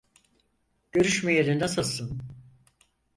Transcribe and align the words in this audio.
Görüşmeyeli 0.91 1.59
nasılsın? 1.59 2.21